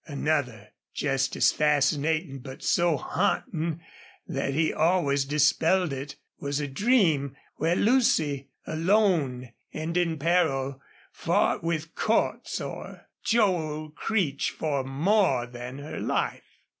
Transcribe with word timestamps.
Another, 0.07 0.69
just 0.95 1.35
as 1.35 1.51
fascinating, 1.51 2.39
but 2.39 2.63
so 2.63 2.97
haunting 2.97 3.81
that 4.25 4.55
he 4.55 4.73
always 4.73 5.25
dispelled 5.25 5.93
it, 5.93 6.15
was 6.39 6.59
a 6.59 6.67
dream 6.67 7.35
where 7.57 7.75
Lucy, 7.75 8.49
alone 8.65 9.53
and 9.71 9.95
in 9.95 10.17
peril, 10.17 10.81
fought 11.11 11.63
with 11.63 11.93
Cordts 11.93 12.59
or 12.59 13.09
Joel 13.23 13.91
Creech 13.91 14.49
for 14.49 14.83
more 14.83 15.45
than 15.45 15.77
her 15.77 15.99
life. 15.99 16.61